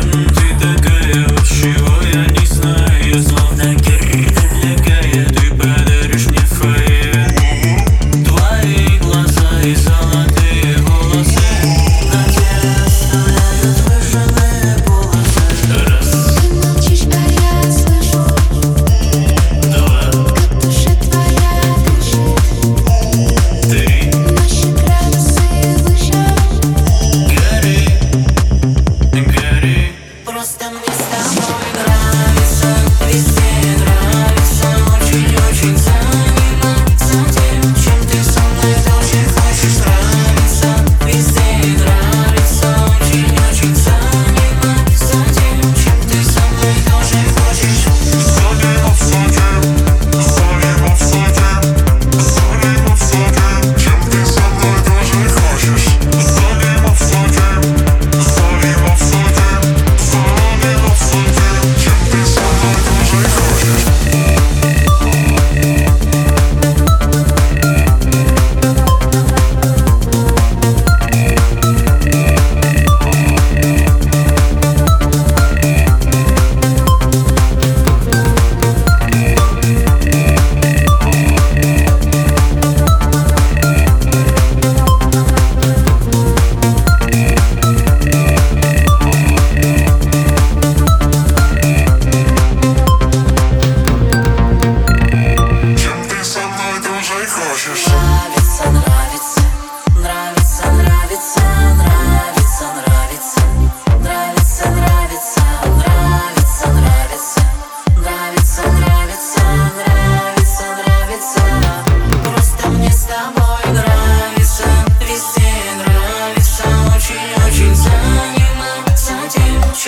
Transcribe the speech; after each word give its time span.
Кем 0.00 0.26
ты 0.26 0.54
такая, 0.60 1.26
чего 1.44 2.02
я 2.12 2.26
не 2.26 2.46
знаю. 2.46 2.85
custom, 30.46 30.74
custom. 30.74 31.65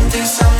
something, 0.00 0.24
something. 0.24 0.59